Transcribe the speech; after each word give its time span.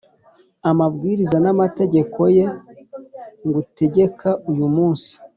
amabwiriza 0.69 1.37
n’amategeko 1.45 2.19
ye 2.37 2.45
ngutegeka 3.47 4.29
uyu 4.51 4.67
munsi, 4.75 5.13